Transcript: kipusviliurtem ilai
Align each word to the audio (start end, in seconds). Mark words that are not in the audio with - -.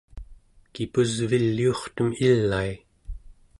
kipusviliurtem 0.73 2.09
ilai 2.25 2.69